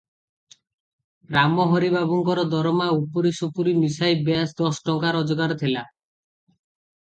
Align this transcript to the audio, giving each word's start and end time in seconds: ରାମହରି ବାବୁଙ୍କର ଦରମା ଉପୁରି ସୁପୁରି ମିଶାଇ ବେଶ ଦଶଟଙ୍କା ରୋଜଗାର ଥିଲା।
ରାମହରି 1.35 1.91
ବାବୁଙ୍କର 1.95 2.45
ଦରମା 2.53 2.87
ଉପୁରି 3.01 3.33
ସୁପୁରି 3.41 3.75
ମିଶାଇ 3.83 4.17
ବେଶ 4.31 4.57
ଦଶଟଙ୍କା 4.63 5.13
ରୋଜଗାର 5.19 5.61
ଥିଲା। 5.61 5.85